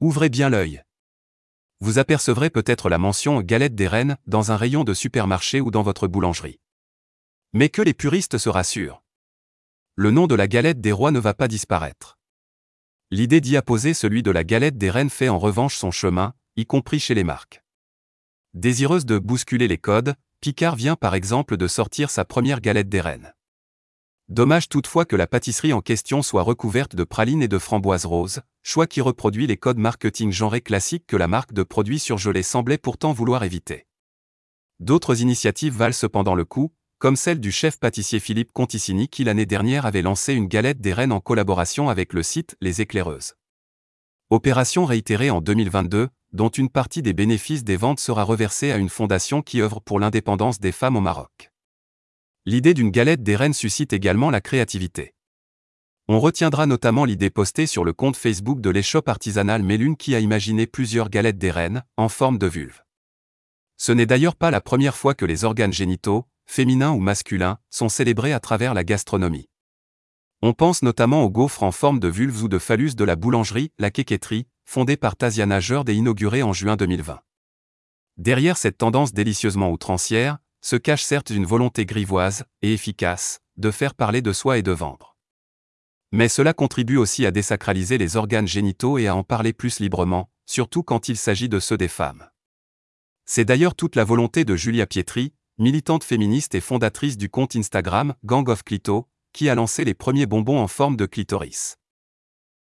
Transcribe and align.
Ouvrez 0.00 0.28
bien 0.28 0.50
l'œil. 0.50 0.82
Vous 1.80 1.98
apercevrez 1.98 2.50
peut-être 2.50 2.90
la 2.90 2.98
mention 2.98 3.40
galette 3.40 3.74
des 3.74 3.88
reines 3.88 4.18
dans 4.26 4.52
un 4.52 4.56
rayon 4.56 4.84
de 4.84 4.92
supermarché 4.92 5.62
ou 5.62 5.70
dans 5.70 5.82
votre 5.82 6.06
boulangerie. 6.06 6.60
Mais 7.54 7.70
que 7.70 7.80
les 7.80 7.94
puristes 7.94 8.36
se 8.36 8.50
rassurent. 8.50 9.02
Le 9.94 10.10
nom 10.10 10.26
de 10.26 10.34
la 10.34 10.48
galette 10.48 10.82
des 10.82 10.92
rois 10.92 11.12
ne 11.12 11.18
va 11.18 11.32
pas 11.32 11.48
disparaître. 11.48 12.18
L'idée 13.10 13.40
d'y 13.40 13.56
apposer 13.56 13.94
celui 13.94 14.22
de 14.22 14.30
la 14.30 14.44
galette 14.44 14.76
des 14.76 14.90
reines 14.90 15.08
fait 15.08 15.30
en 15.30 15.38
revanche 15.38 15.76
son 15.76 15.90
chemin, 15.90 16.34
y 16.56 16.66
compris 16.66 17.00
chez 17.00 17.14
les 17.14 17.24
marques. 17.24 17.64
Désireuse 18.52 19.06
de 19.06 19.18
bousculer 19.18 19.66
les 19.66 19.78
codes, 19.78 20.14
Picard 20.40 20.76
vient 20.76 20.96
par 20.96 21.14
exemple 21.14 21.56
de 21.56 21.68
sortir 21.68 22.10
sa 22.10 22.26
première 22.26 22.60
galette 22.60 22.90
des 22.90 23.00
reines. 23.00 23.32
Dommage 24.28 24.68
toutefois 24.68 25.04
que 25.04 25.14
la 25.14 25.28
pâtisserie 25.28 25.72
en 25.72 25.80
question 25.80 26.20
soit 26.20 26.42
recouverte 26.42 26.96
de 26.96 27.04
pralines 27.04 27.42
et 27.42 27.48
de 27.48 27.58
framboises 27.58 28.06
roses, 28.06 28.40
choix 28.64 28.88
qui 28.88 29.00
reproduit 29.00 29.46
les 29.46 29.56
codes 29.56 29.78
marketing 29.78 30.32
genrés 30.32 30.62
classiques 30.62 31.06
que 31.06 31.16
la 31.16 31.28
marque 31.28 31.52
de 31.52 31.62
produits 31.62 32.00
surgelés 32.00 32.42
semblait 32.42 32.76
pourtant 32.76 33.12
vouloir 33.12 33.44
éviter. 33.44 33.86
D'autres 34.80 35.22
initiatives 35.22 35.76
valent 35.76 35.92
cependant 35.92 36.34
le 36.34 36.44
coup, 36.44 36.72
comme 36.98 37.14
celle 37.14 37.38
du 37.38 37.52
chef 37.52 37.78
pâtissier 37.78 38.18
Philippe 38.18 38.52
Conticini 38.52 39.08
qui 39.08 39.22
l'année 39.22 39.46
dernière 39.46 39.86
avait 39.86 40.02
lancé 40.02 40.34
une 40.34 40.48
galette 40.48 40.80
des 40.80 40.92
reines 40.92 41.12
en 41.12 41.20
collaboration 41.20 41.88
avec 41.88 42.12
le 42.12 42.24
site 42.24 42.56
Les 42.60 42.80
Éclaireuses. 42.80 43.34
Opération 44.30 44.86
réitérée 44.86 45.30
en 45.30 45.40
2022, 45.40 46.08
dont 46.32 46.48
une 46.48 46.68
partie 46.68 47.00
des 47.00 47.12
bénéfices 47.12 47.62
des 47.62 47.76
ventes 47.76 48.00
sera 48.00 48.24
reversée 48.24 48.72
à 48.72 48.76
une 48.76 48.88
fondation 48.88 49.40
qui 49.40 49.60
œuvre 49.60 49.80
pour 49.80 50.00
l'indépendance 50.00 50.58
des 50.58 50.72
femmes 50.72 50.96
au 50.96 51.00
Maroc. 51.00 51.52
L'idée 52.48 52.74
d'une 52.74 52.92
galette 52.92 53.24
des 53.24 53.34
reines 53.34 53.52
suscite 53.52 53.92
également 53.92 54.30
la 54.30 54.40
créativité. 54.40 55.14
On 56.06 56.20
retiendra 56.20 56.66
notamment 56.66 57.04
l'idée 57.04 57.28
postée 57.28 57.66
sur 57.66 57.84
le 57.84 57.92
compte 57.92 58.16
Facebook 58.16 58.60
de 58.60 58.70
l'échoppe 58.70 59.08
artisanale 59.08 59.64
Mélune 59.64 59.96
qui 59.96 60.14
a 60.14 60.20
imaginé 60.20 60.68
plusieurs 60.68 61.10
galettes 61.10 61.38
des 61.38 61.50
reines, 61.50 61.82
en 61.96 62.08
forme 62.08 62.38
de 62.38 62.46
vulve. 62.46 62.84
Ce 63.76 63.90
n'est 63.90 64.06
d'ailleurs 64.06 64.36
pas 64.36 64.52
la 64.52 64.60
première 64.60 64.96
fois 64.96 65.14
que 65.14 65.24
les 65.24 65.42
organes 65.42 65.72
génitaux, 65.72 66.28
féminins 66.46 66.92
ou 66.92 67.00
masculins, 67.00 67.58
sont 67.68 67.88
célébrés 67.88 68.32
à 68.32 68.38
travers 68.38 68.74
la 68.74 68.84
gastronomie. 68.84 69.48
On 70.40 70.52
pense 70.52 70.82
notamment 70.82 71.24
aux 71.24 71.30
gaufres 71.30 71.64
en 71.64 71.72
forme 71.72 71.98
de 71.98 72.06
vulve 72.06 72.44
ou 72.44 72.48
de 72.48 72.58
phallus 72.58 72.94
de 72.94 73.04
la 73.04 73.16
boulangerie 73.16 73.72
La 73.80 73.90
Quéquetterie, 73.90 74.46
fondée 74.64 74.96
par 74.96 75.16
Tasiana 75.16 75.58
Jerd 75.58 75.88
et 75.88 75.94
inaugurée 75.94 76.44
en 76.44 76.52
juin 76.52 76.76
2020. 76.76 77.18
Derrière 78.18 78.56
cette 78.56 78.78
tendance 78.78 79.12
délicieusement 79.12 79.72
outrancière, 79.72 80.38
se 80.66 80.74
cache 80.74 81.04
certes 81.04 81.30
une 81.30 81.46
volonté 81.46 81.86
grivoise, 81.86 82.42
et 82.60 82.72
efficace, 82.72 83.38
de 83.56 83.70
faire 83.70 83.94
parler 83.94 84.20
de 84.20 84.32
soi 84.32 84.58
et 84.58 84.64
de 84.64 84.72
vendre. 84.72 85.16
Mais 86.10 86.28
cela 86.28 86.54
contribue 86.54 86.96
aussi 86.96 87.24
à 87.24 87.30
désacraliser 87.30 87.98
les 87.98 88.16
organes 88.16 88.48
génitaux 88.48 88.98
et 88.98 89.06
à 89.06 89.14
en 89.14 89.22
parler 89.22 89.52
plus 89.52 89.78
librement, 89.78 90.28
surtout 90.44 90.82
quand 90.82 91.08
il 91.08 91.16
s'agit 91.16 91.48
de 91.48 91.60
ceux 91.60 91.76
des 91.76 91.86
femmes. 91.86 92.28
C'est 93.26 93.44
d'ailleurs 93.44 93.76
toute 93.76 93.94
la 93.94 94.02
volonté 94.02 94.44
de 94.44 94.56
Julia 94.56 94.88
Pietri, 94.88 95.34
militante 95.56 96.02
féministe 96.02 96.56
et 96.56 96.60
fondatrice 96.60 97.16
du 97.16 97.28
compte 97.28 97.54
Instagram 97.54 98.16
Gang 98.24 98.48
of 98.48 98.64
Clito, 98.64 99.06
qui 99.32 99.48
a 99.48 99.54
lancé 99.54 99.84
les 99.84 99.94
premiers 99.94 100.26
bonbons 100.26 100.58
en 100.58 100.66
forme 100.66 100.96
de 100.96 101.06
clitoris. 101.06 101.76